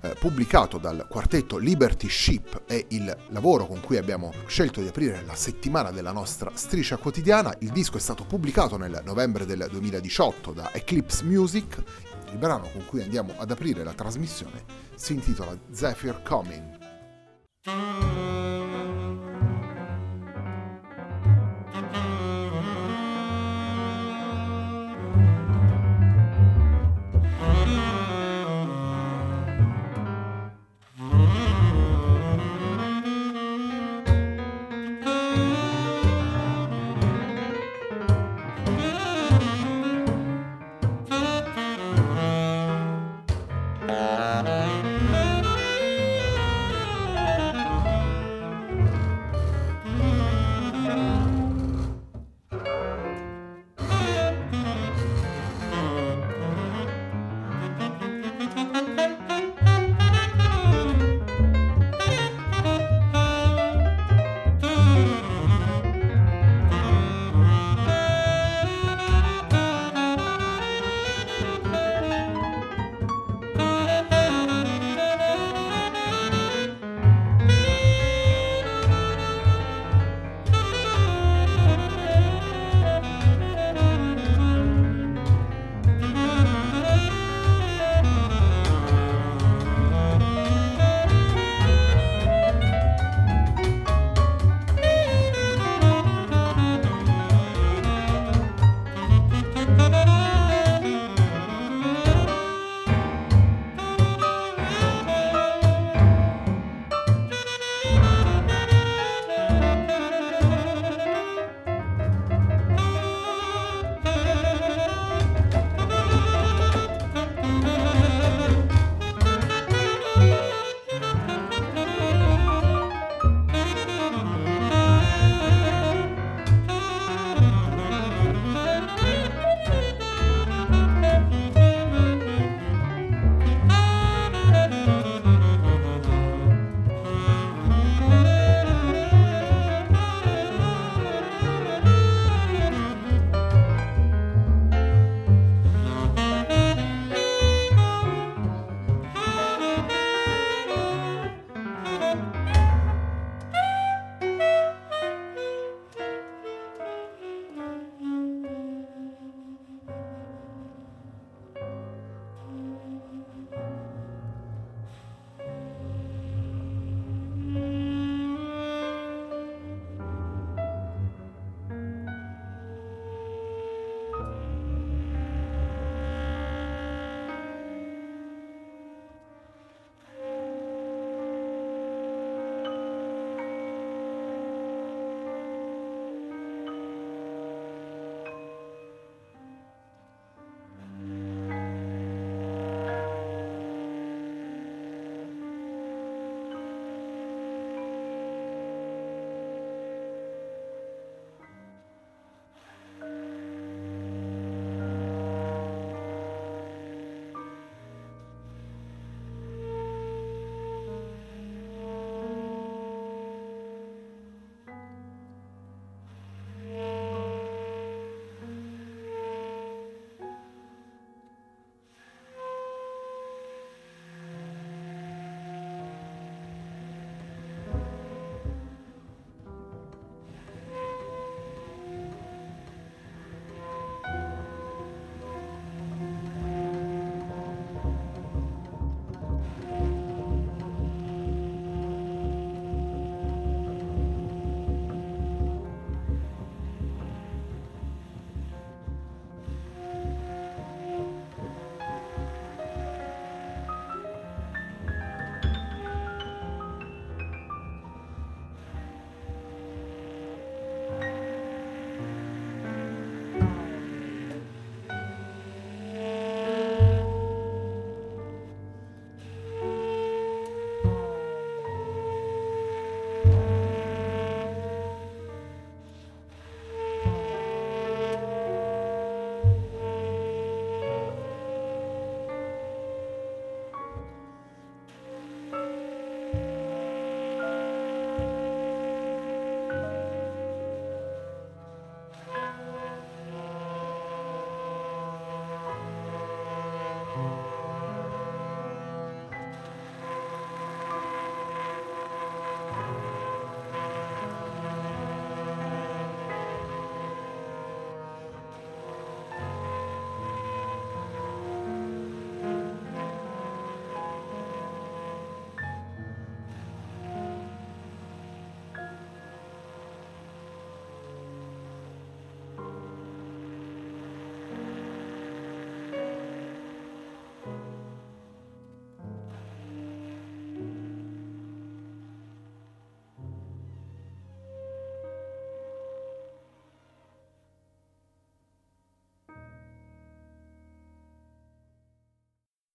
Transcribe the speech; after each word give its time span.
eh, 0.00 0.14
pubblicato 0.18 0.78
dal 0.78 1.06
quartetto 1.08 1.56
Liberty 1.56 2.08
Ship 2.08 2.62
è 2.66 2.84
il 2.88 3.16
lavoro 3.28 3.66
con 3.66 3.80
cui 3.80 3.96
abbiamo 3.96 4.32
scelto 4.46 4.80
di 4.80 4.88
aprire 4.88 5.22
la 5.24 5.34
settimana 5.34 5.90
della 5.90 6.12
nostra 6.12 6.50
striscia 6.54 6.96
quotidiana. 6.96 7.54
Il 7.60 7.70
disco 7.70 7.96
è 7.96 8.00
stato 8.00 8.24
pubblicato 8.24 8.76
nel 8.76 9.02
novembre 9.04 9.44
del 9.46 9.66
2018 9.70 10.52
da 10.52 10.72
Eclipse 10.72 11.24
Music. 11.24 11.82
Il 12.30 12.38
brano 12.38 12.68
con 12.70 12.84
cui 12.84 13.02
andiamo 13.02 13.34
ad 13.36 13.50
aprire 13.50 13.82
la 13.82 13.94
trasmissione 13.94 14.64
si 14.94 15.14
intitola 15.14 15.56
Zephyr 15.70 16.22
Coming. 16.22 16.76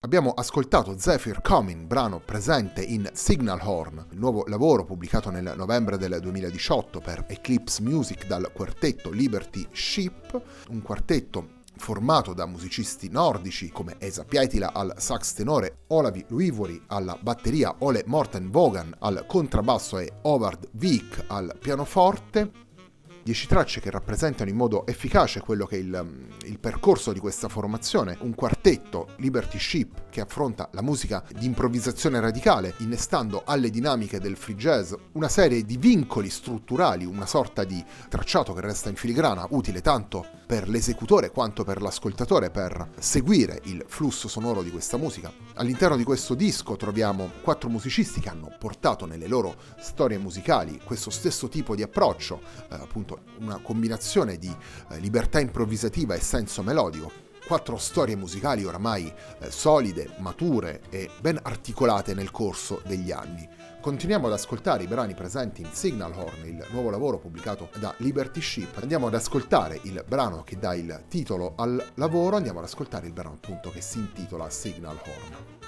Abbiamo 0.06 0.32
ascoltato 0.32 0.98
Zephyr 1.00 1.40
Coming, 1.42 1.86
brano 1.86 2.20
presente 2.20 2.82
in 2.84 3.10
Signal 3.14 3.62
Horn, 3.64 4.06
il 4.12 4.20
nuovo 4.20 4.44
lavoro 4.48 4.84
pubblicato 4.84 5.30
nel 5.30 5.54
novembre 5.56 5.98
del 5.98 6.20
2018 6.20 7.00
per 7.00 7.24
Eclipse 7.30 7.82
Music 7.82 8.28
dal 8.28 8.52
quartetto 8.54 9.10
Liberty 9.10 9.66
Ship, 9.72 10.42
un 10.72 10.82
quartetto 10.82 11.62
formato 11.78 12.34
da 12.34 12.46
musicisti 12.46 13.10
nordici 13.10 13.70
come 13.70 13.96
Esa 13.98 14.26
Pietila 14.26 14.74
al 14.74 14.94
sax 14.98 15.36
tenore, 15.36 15.84
Olavi 15.88 16.26
Luivori 16.28 16.84
alla 16.88 17.18
batteria, 17.22 17.74
Ole 17.80 18.04
Morten 18.06 18.52
Vogan 18.52 18.94
al 19.00 19.24
contrabbasso 19.26 20.00
e 20.00 20.12
Howard 20.24 20.68
Vick 20.74 21.24
al 21.28 21.56
pianoforte, 21.58 22.52
10 23.24 23.48
tracce 23.48 23.80
che 23.80 23.90
rappresentano 23.90 24.50
in 24.50 24.56
modo 24.58 24.86
efficace 24.86 25.40
quello 25.40 25.66
che 25.66 25.78
è 25.78 25.80
il, 25.80 26.25
il, 26.44 26.60
percorso 26.60 27.14
di 27.14 27.20
questa 27.20 27.48
formazione, 27.48 28.18
un 28.20 28.36
quartetto 28.36 29.10
Liberty 29.18 29.58
Ship 29.58 30.10
che 30.10 30.20
affronta 30.20 30.70
la 30.74 30.81
musica 30.81 31.24
di 31.34 31.46
improvvisazione 31.46 32.20
radicale, 32.20 32.74
innestando 32.80 33.44
alle 33.46 33.70
dinamiche 33.70 34.20
del 34.20 34.36
free 34.36 34.58
jazz 34.58 34.94
una 35.14 35.30
serie 35.30 35.64
di 35.64 35.78
vincoli 35.78 36.30
strutturali, 36.30 37.06
una 37.06 37.25
sorta 37.25 37.64
di 37.64 37.81
tracciato 38.10 38.52
che 38.54 38.62
resta 38.62 38.90
in 38.90 38.96
filigrana, 38.96 39.48
utile 39.52 39.80
tanto 39.80 40.42
per 40.46 40.68
l'esecutore 40.68 41.31
quanto 41.31 41.64
per 41.64 41.81
l'ascoltatore 41.81 42.52
per 42.52 42.90
seguire 43.00 43.62
il 43.64 43.86
flusso 43.88 44.28
sonoro 44.28 44.62
di 44.62 44.70
questa 44.70 44.98
musica. 44.98 45.31
All'interno 45.56 45.96
di 45.96 46.04
questo 46.04 46.36
disco 46.36 46.75
troviamo 46.75 47.31
quattro 47.42 47.70
musicisti 47.70 48.20
che 48.20 48.30
hanno 48.30 48.54
portato 48.60 49.06
nelle 49.06 49.28
loro 49.28 49.56
storie 49.80 50.18
musicali 50.18 50.80
questo 50.84 51.10
stesso 51.10 51.48
tipo 51.48 51.75
di 51.75 51.81
approccio, 51.81 52.42
eh, 52.70 52.75
appunto 52.75 53.12
una 53.39 53.60
combinazione 53.60 54.38
di 54.38 54.56
eh, 54.89 55.00
libertà 55.00 55.39
improvvisativa 55.39 56.13
e 56.15 56.19
senso 56.19 56.63
melodico, 56.63 57.12
quattro 57.45 57.77
storie 57.77 58.15
musicali 58.15 58.63
oramai 58.63 59.12
eh, 59.39 59.51
solide, 59.51 60.15
mature 60.19 60.81
e 60.89 61.10
ben 61.19 61.39
articolate 61.42 62.13
nel 62.13 62.31
corso 62.31 62.81
degli 62.86 63.12
anni. 63.12 63.48
Continuiamo 63.81 64.27
ad 64.27 64.33
ascoltare 64.33 64.83
i 64.83 64.88
brani 64.88 65.13
presenti 65.13 65.62
in 65.62 65.69
Signal 65.74 66.13
Horn, 66.13 66.45
il 66.45 66.65
nuovo 66.71 66.89
lavoro 66.89 67.19
pubblicato 67.19 67.69
da 67.80 67.94
Liberty 67.98 68.39
Ship. 68.39 68.77
Andiamo 68.77 69.07
ad 69.07 69.13
ascoltare 69.13 69.80
il 69.83 70.06
brano 70.07 70.44
che 70.44 70.57
dà 70.57 70.74
il 70.74 71.04
titolo 71.10 71.54
al 71.57 71.83
lavoro, 71.95 72.38
andiamo 72.38 72.60
ad 72.60 72.65
ascoltare 72.65 73.07
il 73.07 73.13
brano 73.13 73.36
appunto 73.36 73.69
che 73.71 73.82
si 73.82 73.98
intitola 73.98 74.50
Signal 74.50 74.98
Horn. 75.03 75.62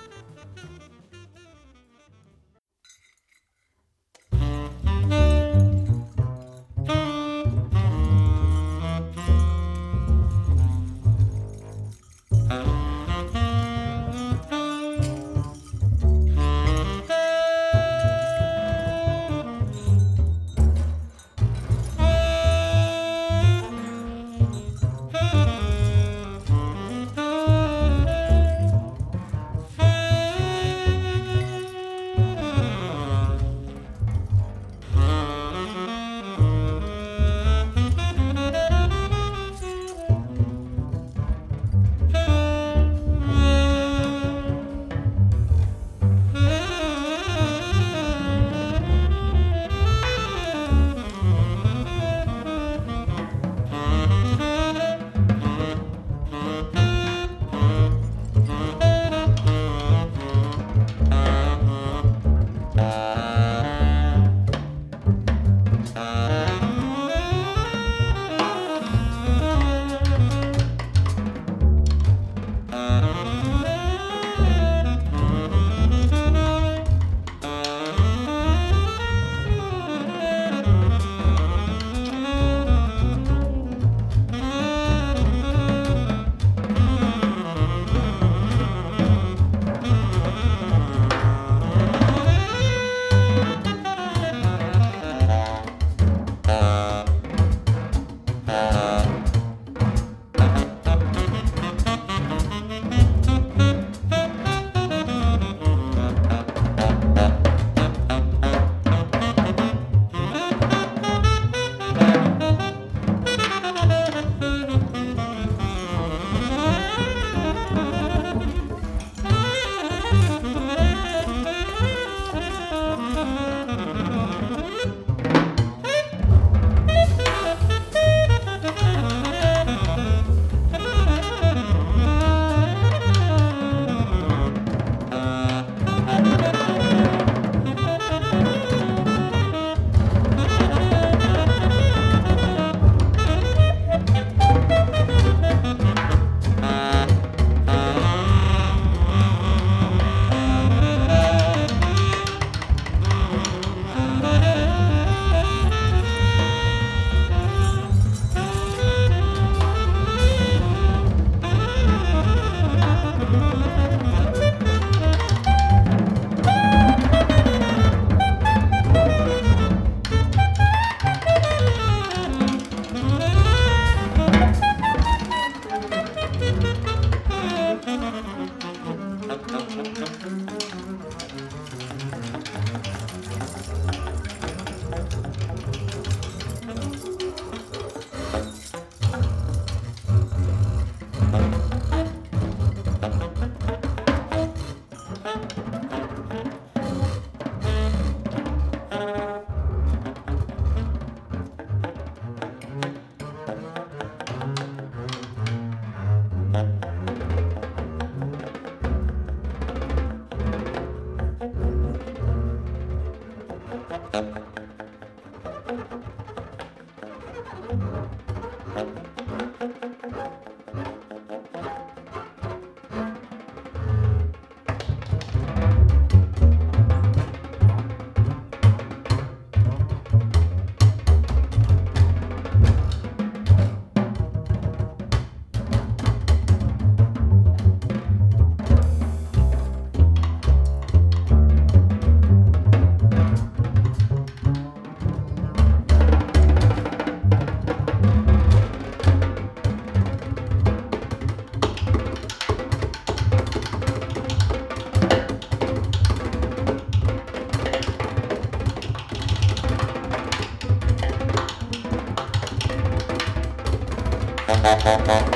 Ha 264.85 264.99
ha 265.07 265.17
ha. 265.17 265.34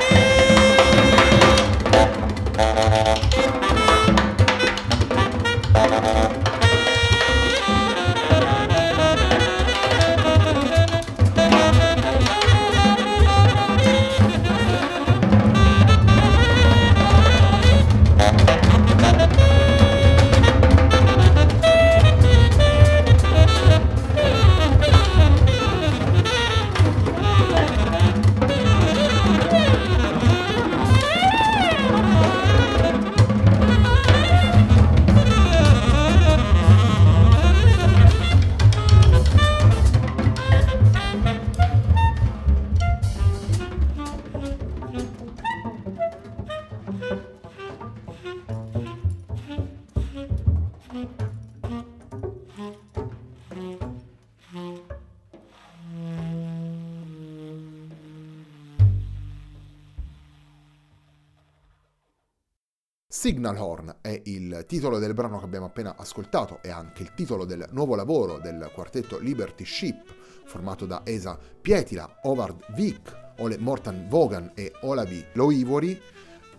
Signal 63.11 63.57
Horn 63.57 63.95
è 64.01 64.21
il 64.25 64.65
titolo 64.67 64.99
del 64.99 65.15
brano 65.15 65.39
che 65.39 65.45
abbiamo 65.45 65.65
appena 65.65 65.95
ascoltato 65.97 66.59
e 66.61 66.69
anche 66.69 67.01
il 67.01 67.15
titolo 67.15 67.43
del 67.43 67.67
nuovo 67.71 67.95
lavoro 67.95 68.37
del 68.37 68.69
quartetto 68.71 69.17
Liberty 69.17 69.65
Ship, 69.65 70.13
formato 70.45 70.85
da 70.85 71.01
Esa 71.05 71.35
Pietila, 71.59 72.19
Howard 72.21 72.71
Vick, 72.75 73.33
Ole 73.39 73.57
Morten 73.57 74.07
Vogan 74.07 74.51
e 74.53 74.71
Olavi 74.81 75.25
Loivori. 75.33 75.99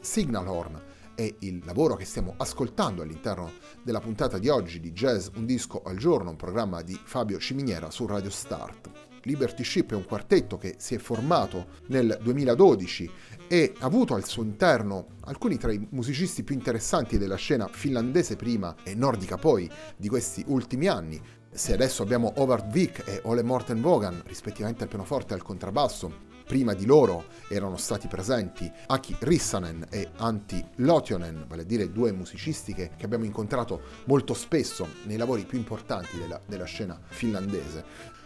Signal 0.01 0.49
Horn 0.49 0.83
è 1.15 1.33
il 1.39 1.63
lavoro 1.65 1.95
che 1.95 2.05
stiamo 2.05 2.35
ascoltando 2.37 3.03
all'interno 3.03 3.53
della 3.85 4.01
puntata 4.01 4.37
di 4.39 4.49
oggi 4.49 4.81
di 4.81 4.91
Jazz 4.91 5.29
Un 5.37 5.47
disco 5.47 5.83
al 5.85 5.99
giorno, 5.99 6.31
un 6.31 6.37
programma 6.37 6.83
di 6.83 6.99
Fabio 7.01 7.39
Ciminiera 7.39 7.93
su 7.93 8.07
Radio 8.07 8.31
Start. 8.31 9.10
Liberty 9.23 9.65
Ship 9.65 9.93
è 9.93 9.95
un 9.95 10.05
quartetto 10.05 10.57
che 10.59 10.77
si 10.79 10.95
è 10.95 10.99
formato 10.99 11.79
nel 11.89 12.19
2012 12.23 13.11
e 13.49 13.75
ha 13.79 13.85
avuto 13.85 14.15
al 14.15 14.27
suo 14.27 14.43
interno 14.43 15.17
alcuni 15.23 15.59
tra 15.59 15.73
i 15.73 15.87
musicisti 15.91 16.43
più 16.43 16.55
interessanti 16.55 17.19
della 17.19 17.37
scena 17.37 17.69
finlandese 17.69 18.37
prima 18.37 18.77
e 18.83 18.95
nordica 18.95 19.37
poi 19.37 19.69
di 19.97 20.09
questi 20.09 20.45
ultimi 20.47 20.87
anni. 20.87 21.21
Se 21.53 21.73
adesso 21.73 22.03
abbiamo 22.03 22.33
Howard 22.37 22.71
Vick 22.71 23.07
e 23.09 23.21
Ole 23.25 23.43
Morten 23.43 23.81
Vogan, 23.81 24.23
rispettivamente 24.27 24.85
al 24.85 24.89
pianoforte 24.89 25.33
e 25.33 25.37
al 25.37 25.43
contrabbasso, 25.43 26.29
prima 26.51 26.75
di 26.75 26.85
loro 26.85 27.27
erano 27.49 27.77
stati 27.77 28.09
presenti 28.09 28.69
Aki 28.87 29.17
Rissanen 29.21 29.87
e 29.89 30.11
Antti 30.17 30.65
Lotionen, 30.77 31.45
vale 31.49 31.63
a 31.63 31.65
dire 31.65 31.93
due 31.93 32.11
musicisti 32.11 32.75
che, 32.75 32.91
che 32.97 33.05
abbiamo 33.05 33.25
incontrato 33.25 33.81
molto 34.07 34.35
spesso 34.35 34.89
nei 35.05 35.17
lavori 35.17 35.45
più 35.45 35.59
importanti 35.59 36.19
della, 36.19 36.41
della 36.47 36.65
scena 36.65 37.01
finlandese. 37.07 38.19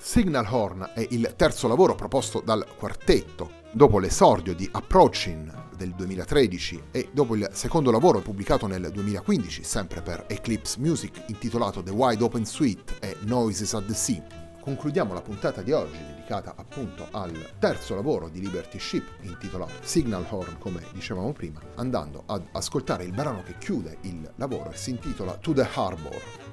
Signal 0.00 0.46
Horn 0.48 0.90
è 0.94 1.06
il 1.10 1.34
terzo 1.36 1.66
lavoro 1.66 1.94
proposto 1.94 2.40
dal 2.40 2.64
quartetto 2.76 3.50
dopo 3.72 3.98
l'esordio 3.98 4.54
di 4.54 4.68
Approaching 4.70 5.76
del 5.76 5.92
2013 5.94 6.84
e 6.90 7.08
dopo 7.12 7.34
il 7.34 7.48
secondo 7.52 7.90
lavoro 7.90 8.20
pubblicato 8.20 8.66
nel 8.66 8.90
2015 8.92 9.62
sempre 9.62 10.00
per 10.00 10.24
Eclipse 10.28 10.78
Music 10.78 11.24
intitolato 11.26 11.82
The 11.82 11.90
Wide 11.90 12.22
Open 12.22 12.46
Suite 12.46 12.94
e 13.00 13.16
Noises 13.20 13.74
at 13.74 13.86
the 13.86 13.94
Sea. 13.94 14.22
Concludiamo 14.60 15.14
la 15.14 15.20
puntata 15.20 15.62
di 15.62 15.72
oggi 15.72 15.98
dedicata 15.98 16.54
appunto 16.56 17.08
al 17.10 17.54
terzo 17.58 17.94
lavoro 17.94 18.28
di 18.28 18.40
Liberty 18.40 18.78
Ship 18.78 19.04
intitolato 19.22 19.72
Signal 19.80 20.26
Horn 20.28 20.58
come 20.58 20.82
dicevamo 20.92 21.32
prima 21.32 21.60
andando 21.76 22.22
ad 22.26 22.46
ascoltare 22.52 23.04
il 23.04 23.12
brano 23.12 23.42
che 23.42 23.56
chiude 23.58 23.98
il 24.02 24.30
lavoro 24.36 24.70
e 24.70 24.76
si 24.76 24.90
intitola 24.90 25.32
To 25.34 25.52
the 25.52 25.68
Harbor 25.74 26.47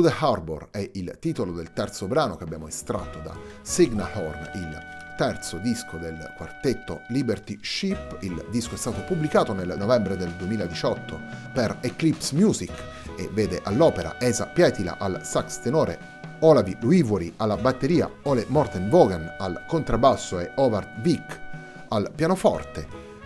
To 0.00 0.08
the 0.08 0.16
Harbor 0.18 0.68
è 0.70 0.88
il 0.94 1.18
titolo 1.20 1.52
del 1.52 1.74
terzo 1.74 2.06
brano 2.06 2.34
che 2.38 2.44
abbiamo 2.44 2.66
estratto 2.66 3.18
da 3.18 3.36
Signal 3.60 4.10
Horn, 4.14 4.48
il 4.54 4.78
terzo 5.18 5.58
disco 5.58 5.98
del 5.98 6.32
quartetto 6.38 7.02
Liberty 7.08 7.58
Ship. 7.60 8.16
Il 8.20 8.46
disco 8.50 8.76
è 8.76 8.78
stato 8.78 9.02
pubblicato 9.02 9.52
nel 9.52 9.74
novembre 9.76 10.16
del 10.16 10.30
2018 10.38 11.20
per 11.52 11.76
Eclipse 11.82 12.34
Music 12.34 12.72
e 13.14 13.28
vede 13.30 13.60
all'opera 13.62 14.18
Esa 14.18 14.46
Pietila 14.46 14.96
al 14.96 15.20
sax 15.22 15.60
tenore, 15.60 15.98
Olavi 16.38 16.78
Luivori 16.80 17.34
alla 17.36 17.58
batteria, 17.58 18.10
Ole 18.22 18.46
Morten 18.48 18.88
Vogan 18.88 19.34
al 19.38 19.64
contrabbasso 19.66 20.38
e 20.38 20.50
Howard 20.54 21.02
Vick 21.02 21.40
al 21.88 22.10
pianoforte. 22.14 23.09